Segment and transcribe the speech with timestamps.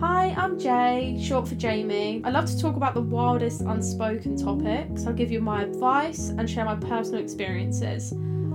[0.00, 2.22] Hi, I'm Jai, short for Jamie.
[2.22, 5.04] I love to talk about the wildest unspoken topics.
[5.04, 8.12] I'll give you my advice and share my personal experiences.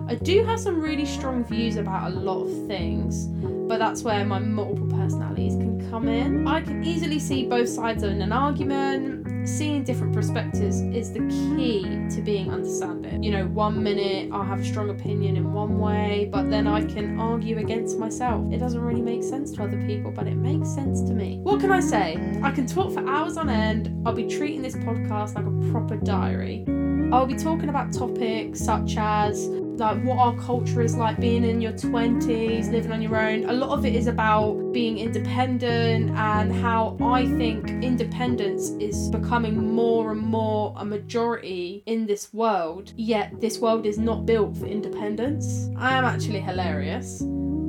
[0.08, 3.28] I do have some really strong views about a lot of things,
[3.68, 6.48] but that's where my multiple personalities can come in.
[6.48, 9.48] I can easily see both sides in an argument.
[9.48, 11.84] Seeing different perspectives is the key
[12.16, 13.24] to being understanding.
[13.24, 16.86] You know, one minute I'll have a strong opinion in one way, but then I
[16.86, 18.52] can argue against myself.
[18.52, 21.33] It doesn't really make sense to other people, but it makes sense to me.
[21.64, 22.40] What can I say?
[22.44, 24.06] I can talk for hours on end.
[24.06, 26.66] I'll be treating this podcast like a proper diary.
[27.14, 31.62] I'll be talking about topics such as like what our culture is like being in
[31.62, 36.54] your 20s living on your own a lot of it is about being independent and
[36.54, 43.42] how i think independence is becoming more and more a majority in this world yet
[43.42, 47.20] this world is not built for independence i am actually hilarious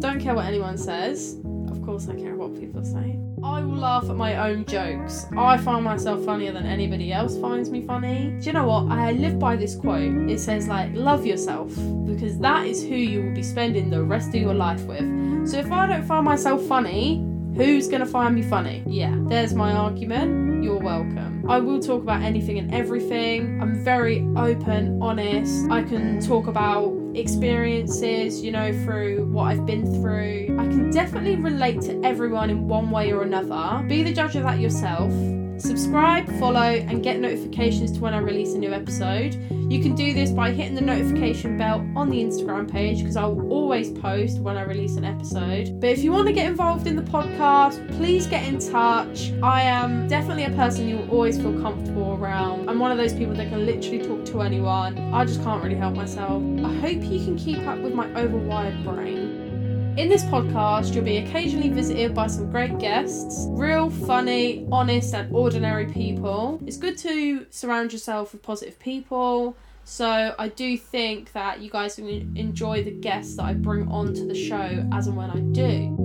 [0.01, 1.39] don't care what anyone says
[1.85, 5.27] of course i care what people say I will laugh at my own jokes.
[5.37, 8.35] I find myself funnier than anybody else finds me funny.
[8.41, 8.91] Do you know what?
[8.91, 10.31] I live by this quote.
[10.31, 11.69] It says, like, love yourself
[12.07, 15.47] because that is who you will be spending the rest of your life with.
[15.47, 17.19] So if I don't find myself funny,
[17.55, 18.83] who's gonna find me funny?
[18.87, 20.65] Yeah, there's my argument.
[20.65, 21.45] You're welcome.
[21.47, 23.61] I will talk about anything and everything.
[23.61, 25.71] I'm very open, honest.
[25.71, 30.57] I can talk about experiences, you know, through what I've been through.
[30.59, 33.85] I can definitely relate to everyone in one way or another.
[33.87, 35.13] Be the judge of that yourself.
[35.57, 39.35] Subscribe, follow, and get notifications to when I release a new episode.
[39.71, 43.25] You can do this by hitting the notification bell on the Instagram page because I
[43.25, 45.81] will always post when I release an episode.
[45.81, 49.33] But if you want to get involved in the podcast, please get in touch.
[49.43, 52.69] I am definitely a person you will always feel comfortable around.
[52.69, 54.99] I'm one of those people that can literally talk to anyone.
[55.15, 56.43] I just can't really help myself.
[56.63, 59.95] I hope you can keep up with my overwired brain.
[59.97, 65.33] In this podcast, you'll be occasionally visited by some great guests, real, funny, honest, and
[65.33, 66.61] ordinary people.
[66.67, 69.57] It's good to surround yourself with positive people.
[69.85, 74.27] So, I do think that you guys will enjoy the guests that I bring onto
[74.27, 76.04] the show as and when I do.